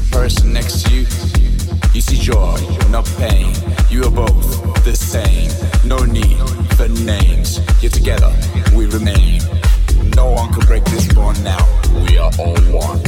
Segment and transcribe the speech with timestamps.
[0.00, 1.00] the person next to you.
[1.92, 2.56] You see joy,
[2.90, 3.52] not pain.
[3.88, 5.50] You are both the same.
[5.84, 6.38] No need
[6.76, 7.60] for names.
[7.82, 8.32] Yet together
[8.74, 9.42] we remain.
[10.16, 11.64] No one can break this bond now.
[12.06, 13.02] We are all one.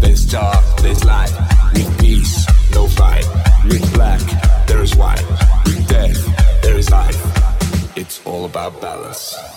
[0.00, 1.32] There's dark, there's light.
[1.72, 3.26] With peace, no fight.
[3.64, 4.20] With black,
[4.66, 5.24] there is white.
[5.66, 7.20] With death, there is life.
[7.96, 9.53] It's all about balance.